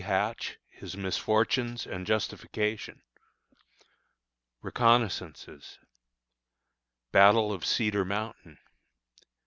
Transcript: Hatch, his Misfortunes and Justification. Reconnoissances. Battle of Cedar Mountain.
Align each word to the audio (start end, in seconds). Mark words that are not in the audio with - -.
Hatch, 0.03 0.57
his 0.67 0.97
Misfortunes 0.97 1.85
and 1.85 2.07
Justification. 2.07 3.03
Reconnoissances. 4.63 5.77
Battle 7.11 7.53
of 7.53 7.63
Cedar 7.63 8.03
Mountain. 8.03 8.57